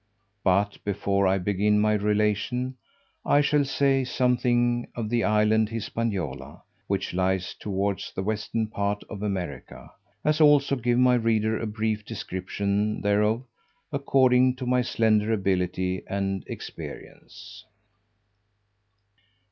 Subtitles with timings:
[0.43, 2.75] But before I begin my relation,
[3.23, 9.21] I shall say something of the island Hispaniola, which lies towards the western part of
[9.21, 9.91] America;
[10.25, 13.43] as also give my reader a brief description thereof,
[13.91, 17.63] according to my slender ability and experience.